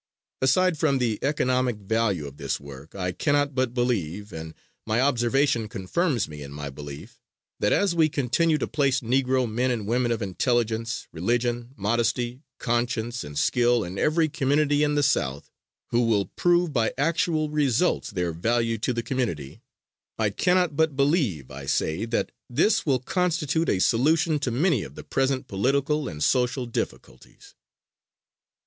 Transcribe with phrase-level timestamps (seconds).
[0.41, 5.67] Aside from the economic value of this work I cannot but believe, and my observation
[5.69, 7.19] confirms me in my belief,
[7.59, 13.23] that as we continue to place Negro men and women of intelligence, religion, modesty, conscience
[13.23, 15.51] and skill in every community in the South,
[15.89, 19.61] who will prove by actual results their value to the community,
[20.17, 24.95] I cannot but believe, I say, that this will constitute a solution to many of
[24.95, 27.53] the present political and social difficulties.